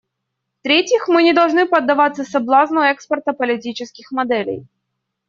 [0.61, 4.65] В-третьих, мы не должны поддаваться соблазну экспорта политических моделей.